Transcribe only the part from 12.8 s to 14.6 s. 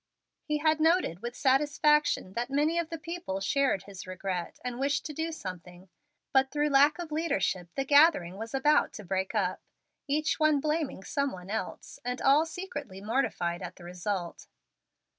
mortified at the result.